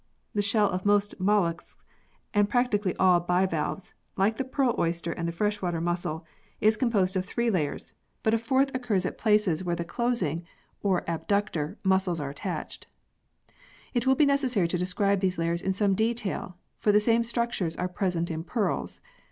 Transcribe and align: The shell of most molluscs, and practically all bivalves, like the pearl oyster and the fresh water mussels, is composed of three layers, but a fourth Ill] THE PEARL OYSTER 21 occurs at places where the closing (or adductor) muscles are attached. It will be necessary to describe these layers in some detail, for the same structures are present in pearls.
The 0.33 0.41
shell 0.41 0.67
of 0.67 0.83
most 0.83 1.19
molluscs, 1.19 1.77
and 2.33 2.49
practically 2.49 2.95
all 2.95 3.19
bivalves, 3.19 3.93
like 4.17 4.37
the 4.37 4.43
pearl 4.43 4.73
oyster 4.79 5.11
and 5.11 5.27
the 5.27 5.31
fresh 5.31 5.61
water 5.61 5.79
mussels, 5.79 6.23
is 6.59 6.75
composed 6.75 7.15
of 7.15 7.23
three 7.23 7.51
layers, 7.51 7.93
but 8.23 8.33
a 8.33 8.39
fourth 8.39 8.69
Ill] 8.73 8.79
THE 8.79 8.79
PEARL 8.79 8.95
OYSTER 8.95 8.97
21 8.97 8.97
occurs 8.97 9.05
at 9.05 9.21
places 9.21 9.63
where 9.63 9.75
the 9.75 9.85
closing 9.85 10.43
(or 10.81 11.01
adductor) 11.03 11.75
muscles 11.83 12.19
are 12.19 12.31
attached. 12.31 12.87
It 13.93 14.07
will 14.07 14.15
be 14.15 14.25
necessary 14.25 14.67
to 14.69 14.77
describe 14.79 15.19
these 15.19 15.37
layers 15.37 15.61
in 15.61 15.71
some 15.71 15.93
detail, 15.93 16.57
for 16.79 16.91
the 16.91 16.99
same 16.99 17.23
structures 17.23 17.75
are 17.75 17.87
present 17.87 18.31
in 18.31 18.43
pearls. 18.43 19.01